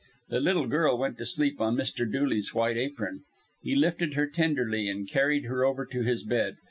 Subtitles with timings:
[0.29, 2.11] The little girl went to sleep on Mr.
[2.11, 3.21] Dooley's white apron.
[3.61, 6.57] He lifted her tenderly, and carried her over to his bed.